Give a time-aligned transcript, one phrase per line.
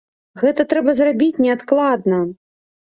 [0.43, 2.25] Гэта трэба зрабіць неадкладна.